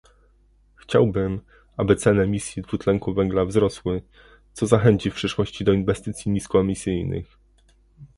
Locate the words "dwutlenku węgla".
2.61-3.45